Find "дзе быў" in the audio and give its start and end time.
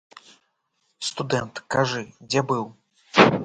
2.33-2.65